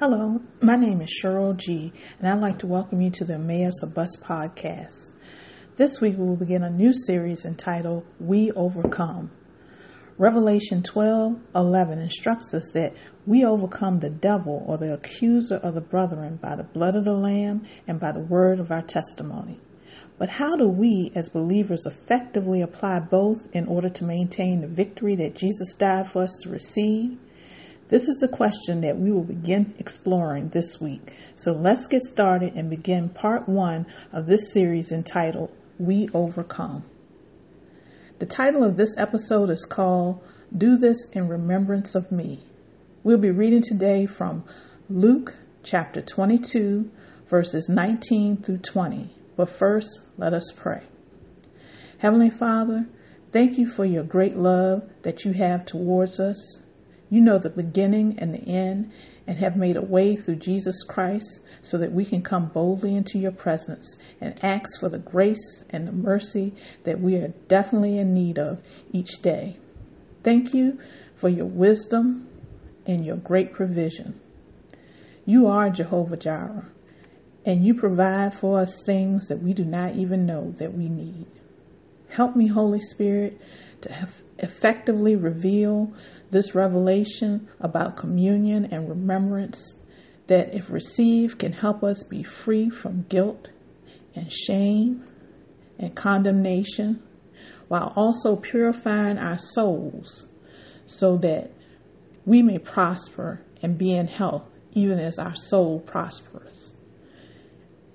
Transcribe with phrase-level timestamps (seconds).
[0.00, 3.82] Hello, my name is Cheryl G, and I'd like to welcome you to the Emmaus
[3.82, 5.10] of Bus podcast.
[5.76, 9.30] This week we will begin a new series entitled We Overcome.
[10.18, 12.94] Revelation 12 11 instructs us that
[13.26, 17.12] we overcome the devil or the accuser of the brethren by the blood of the
[17.12, 19.60] Lamb and by the word of our testimony.
[20.18, 25.14] But how do we as believers effectively apply both in order to maintain the victory
[25.16, 27.18] that Jesus died for us to receive?
[27.92, 31.12] This is the question that we will begin exploring this week.
[31.36, 33.84] So let's get started and begin part one
[34.14, 36.84] of this series entitled We Overcome.
[38.18, 40.26] The title of this episode is called
[40.56, 42.40] Do This in Remembrance of Me.
[43.02, 44.44] We'll be reading today from
[44.88, 46.90] Luke chapter 22,
[47.26, 49.10] verses 19 through 20.
[49.36, 50.84] But first, let us pray.
[51.98, 52.86] Heavenly Father,
[53.32, 56.56] thank you for your great love that you have towards us.
[57.12, 58.90] You know the beginning and the end
[59.26, 63.18] and have made a way through Jesus Christ so that we can come boldly into
[63.18, 68.14] your presence and ask for the grace and the mercy that we are definitely in
[68.14, 69.58] need of each day.
[70.22, 70.78] Thank you
[71.14, 72.28] for your wisdom
[72.86, 74.18] and your great provision.
[75.26, 76.64] You are Jehovah Jireh,
[77.44, 81.26] and you provide for us things that we do not even know that we need.
[82.12, 83.40] Help me, Holy Spirit,
[83.80, 85.90] to effectively reveal
[86.30, 89.76] this revelation about communion and remembrance
[90.26, 93.48] that, if received, can help us be free from guilt
[94.14, 95.02] and shame
[95.78, 97.02] and condemnation
[97.68, 100.26] while also purifying our souls
[100.84, 101.50] so that
[102.26, 106.72] we may prosper and be in health even as our soul prospers.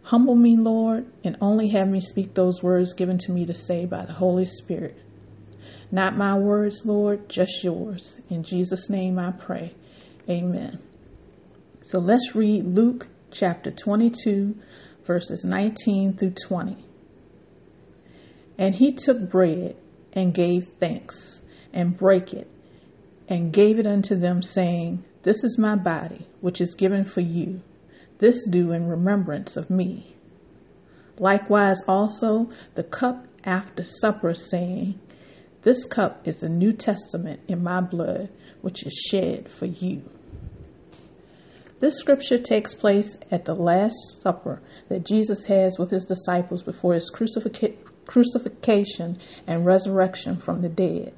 [0.07, 3.85] Humble me, Lord, and only have me speak those words given to me to say
[3.85, 4.97] by the Holy Spirit.
[5.91, 8.17] Not my words, Lord, just yours.
[8.29, 9.75] In Jesus' name I pray.
[10.29, 10.79] Amen.
[11.81, 14.55] So let's read Luke chapter 22,
[15.03, 16.77] verses 19 through 20.
[18.57, 19.75] And he took bread
[20.13, 21.41] and gave thanks
[21.73, 22.49] and brake it
[23.27, 27.59] and gave it unto them, saying, This is my body, which is given for you.
[28.19, 30.15] This do in remembrance of me.
[31.19, 34.99] Likewise also the cup after supper, saying,
[35.63, 38.29] this cup is the New Testament in my blood,
[38.61, 40.03] which is shed for you.
[41.79, 46.93] This scripture takes place at the Last Supper that Jesus has with his disciples before
[46.93, 51.13] his crucifixion and resurrection from the dead.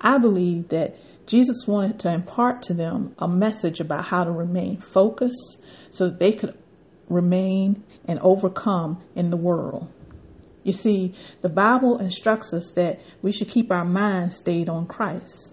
[0.00, 0.96] I believe that
[1.30, 5.60] Jesus wanted to impart to them a message about how to remain focused
[5.90, 6.58] so that they could
[7.08, 9.92] remain and overcome in the world.
[10.64, 15.52] You see, the Bible instructs us that we should keep our mind stayed on Christ.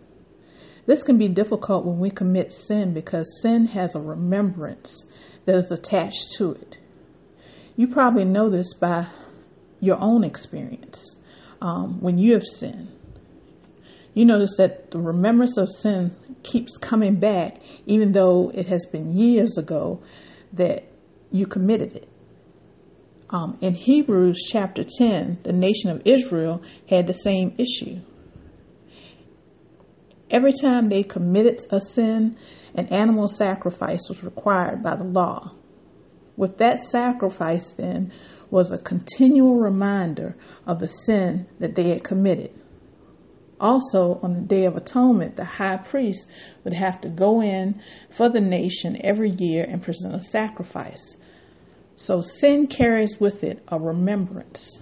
[0.88, 5.06] This can be difficult when we commit sin because sin has a remembrance
[5.46, 6.80] that is attached to it.
[7.76, 9.10] You probably know this by
[9.80, 11.16] your own experience
[11.62, 12.90] um, when you have sinned.
[14.18, 19.16] You notice that the remembrance of sin keeps coming back, even though it has been
[19.16, 20.02] years ago
[20.54, 20.86] that
[21.30, 22.10] you committed it.
[23.30, 28.00] Um, in Hebrews chapter 10, the nation of Israel had the same issue.
[30.32, 32.40] Every time they committed a sin,
[32.74, 35.54] an animal sacrifice was required by the law.
[36.36, 38.12] With that sacrifice, then,
[38.50, 40.36] was a continual reminder
[40.66, 42.50] of the sin that they had committed.
[43.60, 46.30] Also, on the Day of Atonement, the high priest
[46.64, 51.16] would have to go in for the nation every year and present a sacrifice.
[51.96, 54.80] So sin carries with it a remembrance.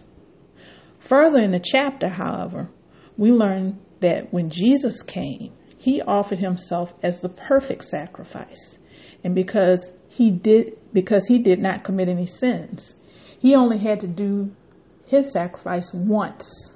[0.99, 2.69] Further in the chapter, however,
[3.17, 8.77] we learn that when Jesus came, he offered himself as the perfect sacrifice.
[9.23, 12.95] And because he did because he did not commit any sins,
[13.39, 14.55] he only had to do
[15.05, 16.71] his sacrifice once.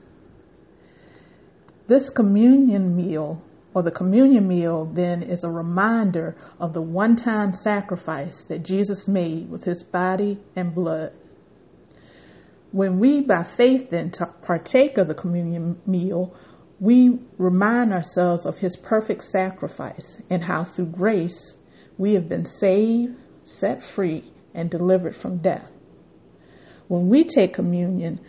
[1.89, 3.41] This communion meal
[3.73, 9.07] or the communion meal then is a reminder of the one time sacrifice that Jesus
[9.07, 11.13] made with his body and blood.
[12.71, 14.11] When we, by faith, then
[14.43, 16.31] partake of the communion meal,
[16.79, 21.55] we remind ourselves of his perfect sacrifice and how through grace
[21.97, 25.71] we have been saved, set free, and delivered from death.
[26.87, 28.19] When we take communion,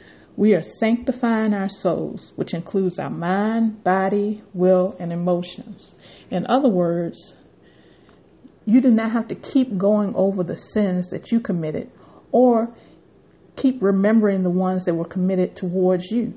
[0.41, 5.95] we are sanctifying our souls, which includes our mind, body, will, and emotions.
[6.31, 7.35] In other words,
[8.65, 11.91] you do not have to keep going over the sins that you committed
[12.33, 12.75] or
[13.55, 16.33] keep remembering the ones that were committed towards you.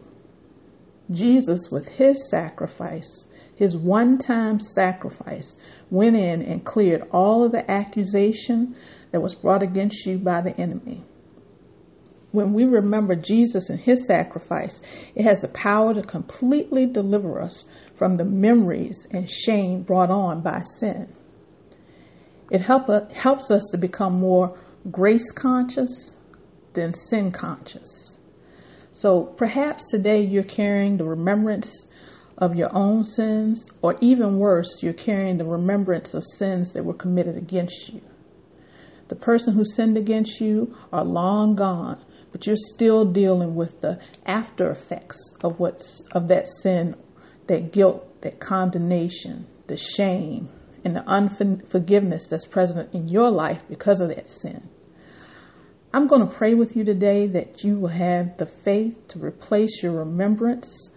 [1.10, 5.56] Jesus, with his sacrifice, His one time sacrifice
[5.90, 8.76] went in and cleared all of the accusation
[9.12, 11.06] that was brought against you by the enemy.
[12.34, 14.82] When we remember Jesus and his sacrifice,
[15.14, 17.64] it has the power to completely deliver us
[17.96, 21.16] from the memories and shame brought on by sin.
[22.50, 24.58] It help, uh, helps us to become more
[24.90, 26.16] grace conscious
[26.74, 28.18] than sin conscious.
[28.92, 31.86] So perhaps today you're carrying the remembrance
[32.40, 36.96] of your own sins, or even worse, you're carrying the remembrance of sins that were
[36.96, 38.02] committed against you.
[39.10, 42.04] The person who sinned against you are long gone,
[42.34, 46.96] but you're still dealing with the after effects of what's of that sin,
[47.48, 50.50] that guilt, that condemnation, the shame,
[50.84, 54.68] and the unforgiveness that's present in your life because of that sin.
[55.94, 59.84] I'm going to pray with you today that you will have the faith to replace
[59.84, 60.90] your remembrance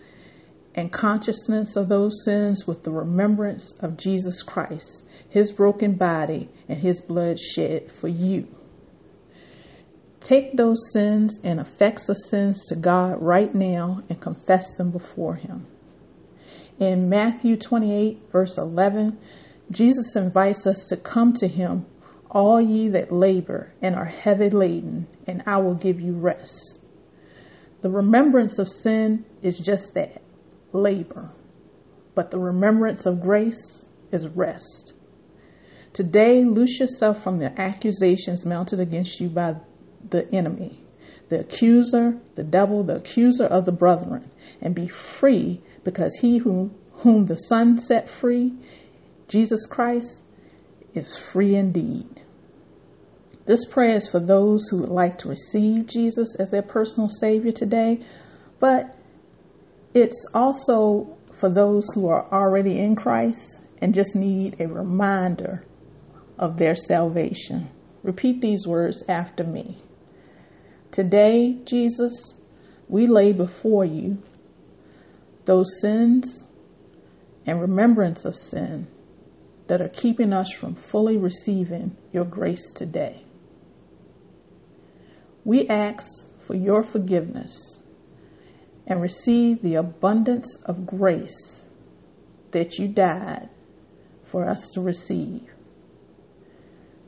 [0.74, 6.78] and consciousness of those sins with the remembrance of Jesus Christ, his broken body, and
[6.78, 8.48] his blood shed for you.
[10.26, 15.37] Take those sins and effects of sins to God right now and confess them before
[15.37, 15.69] him.
[16.81, 19.20] In Matthew 28, verse 11,
[19.70, 21.87] Jesus invites us to come to him
[22.28, 26.81] all ye that labor and are heavy laden, and I will give you rest.
[27.82, 30.22] The remembrance of sin is just that
[30.72, 31.31] labor,
[32.17, 34.93] but the remembrance of grace is rest.
[35.93, 39.55] Today, loose yourself from the accusations mounted against you by
[40.11, 40.85] the enemy,
[41.29, 44.31] the accuser, the devil, the accuser of the brethren,
[44.61, 48.53] and be free because he whom, whom the Son set free,
[49.29, 50.23] Jesus Christ,
[50.94, 52.23] is free indeed.
[53.47, 57.53] This prayer is for those who would like to receive Jesus as their personal Savior
[57.53, 58.00] today,
[58.58, 58.97] but
[59.94, 65.64] it's also for those who are already in Christ and just need a reminder
[66.38, 67.70] of their salvation.
[68.03, 69.82] Repeat these words after me.
[70.96, 72.32] Today, Jesus,
[72.88, 74.16] we lay before you
[75.44, 76.43] those sins
[77.44, 78.87] and remembrance of sin
[79.66, 83.26] that are keeping us from fully receiving your grace today.
[85.44, 86.08] We ask
[86.46, 87.78] for your forgiveness
[88.87, 91.60] and receive the abundance of grace
[92.52, 93.50] that you died
[94.25, 95.43] for us to receive.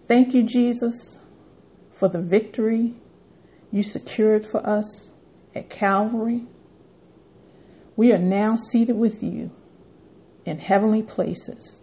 [0.06, 1.18] Thank you, Jesus,
[1.90, 2.96] for the victory
[3.70, 5.10] you secured for us
[5.54, 6.46] at Calvary.
[7.96, 9.50] We are now seated with you
[10.44, 11.80] in heavenly places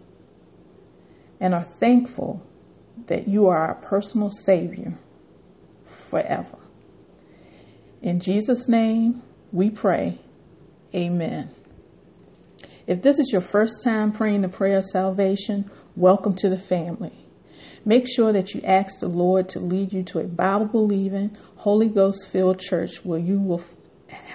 [1.40, 2.42] and are thankful
[3.06, 4.94] that you are our personal Savior
[6.10, 6.58] forever.
[8.02, 9.22] In Jesus' name,
[9.52, 10.18] we pray.
[10.94, 11.50] Amen.
[12.86, 17.25] If this is your first time praying the prayer of salvation, welcome to the family.
[17.86, 21.88] Make sure that you ask the Lord to lead you to a Bible believing, Holy
[21.88, 23.62] Ghost filled church where you will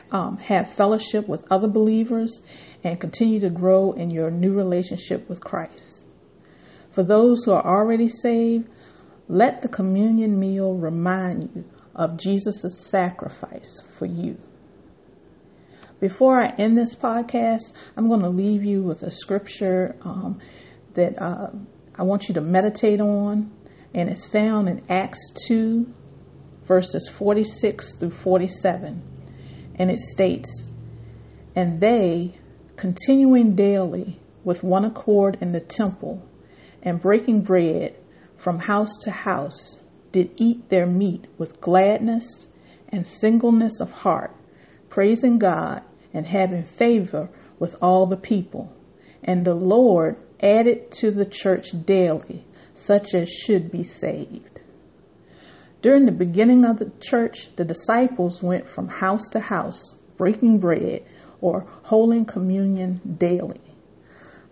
[0.10, 2.40] um, have fellowship with other believers
[2.82, 6.02] and continue to grow in your new relationship with Christ.
[6.92, 8.70] For those who are already saved,
[9.28, 14.38] let the communion meal remind you of Jesus' sacrifice for you.
[16.00, 20.40] Before I end this podcast, I'm going to leave you with a scripture um,
[20.94, 21.50] that uh,
[21.96, 23.52] I want you to meditate on,
[23.94, 25.86] and it's found in Acts 2,
[26.66, 29.04] verses 46 through 47.
[29.76, 30.72] And it states,
[31.56, 32.34] And they,
[32.78, 36.26] continuing daily with one accord in the temple,
[36.82, 37.96] and breaking bread,
[38.38, 39.78] from house to house
[40.12, 42.48] did eat their meat with gladness
[42.90, 44.36] and singleness of heart,
[44.90, 48.74] praising God and having favor with all the people.
[49.24, 54.62] And the Lord added to the church daily such as should be saved.
[55.82, 61.04] During the beginning of the church, the disciples went from house to house, breaking bread
[61.42, 63.62] or holding communion daily.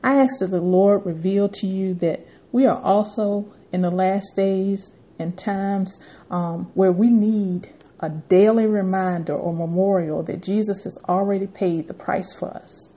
[0.03, 4.35] I ask that the Lord reveal to you that we are also in the last
[4.35, 5.99] days and times
[6.31, 11.93] um, where we need a daily reminder or memorial that Jesus has already paid the
[11.93, 12.88] price for us.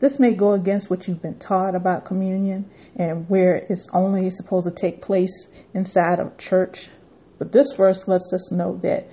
[0.00, 4.66] This may go against what you've been taught about communion and where it's only supposed
[4.66, 6.88] to take place inside of church.
[7.38, 9.08] But this verse lets us know that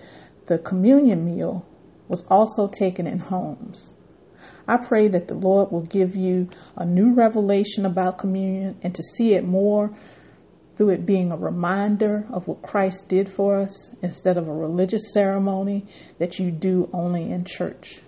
[0.46, 1.66] the communion meal
[2.08, 3.92] was also taken in homes.
[4.66, 9.04] I pray that the Lord will give you a new revelation about communion and to
[9.04, 9.94] see it more
[10.78, 15.12] through it being a reminder of what Christ did for us instead of a religious
[15.12, 15.86] ceremony
[16.20, 18.02] that you do only in church.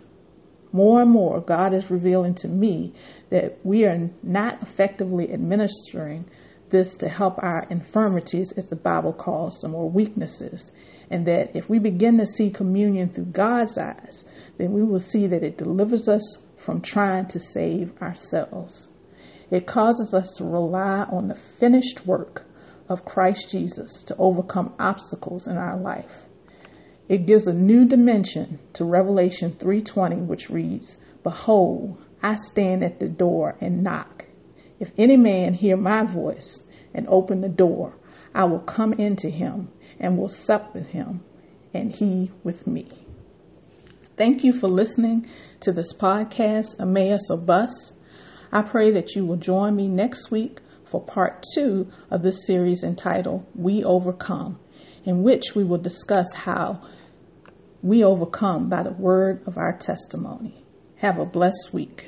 [0.72, 2.94] More and more, God is revealing to me
[3.30, 6.26] that we are not effectively administering
[6.70, 10.72] this to help our infirmities, as the Bible calls them, or weaknesses.
[11.10, 14.26] And that if we begin to see communion through God's eyes,
[14.58, 18.88] then we will see that it delivers us from trying to save ourselves.
[19.50, 22.46] It causes us to rely on the finished work
[22.88, 26.28] of Christ Jesus to overcome obstacles in our life.
[27.10, 33.10] It gives a new dimension to Revelation 3:20 which reads, "Behold, I stand at the
[33.10, 34.28] door and knock.
[34.80, 36.62] If any man hear my voice
[36.94, 37.96] and open the door,
[38.36, 41.22] I will come into him and will sup with him
[41.74, 42.88] and he with me."
[44.16, 45.26] Thank you for listening
[45.62, 47.96] to this podcast, Emmaus or Bus.
[48.52, 52.84] I pray that you will join me next week for part two of this series
[52.84, 54.60] entitled We Overcome,
[55.06, 56.82] in which we will discuss how
[57.82, 60.64] we overcome by the word of our testimony.
[60.98, 62.08] Have a blessed week.